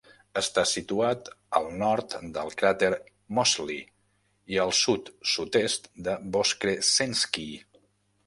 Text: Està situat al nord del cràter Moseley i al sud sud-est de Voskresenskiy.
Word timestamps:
Està 0.39 0.61
situat 0.69 1.27
al 1.59 1.67
nord 1.81 2.13
del 2.37 2.49
cràter 2.61 2.89
Moseley 3.39 3.83
i 4.55 4.59
al 4.65 4.73
sud 4.79 5.13
sud-est 5.33 5.87
de 6.09 6.19
Voskresenskiy. 6.37 7.55